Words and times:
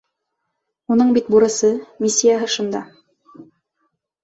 Уның 0.95 1.11
бит 1.17 1.29
бурысы, 1.35 1.69
миссияһы 2.05 2.51
шунда. 2.57 2.85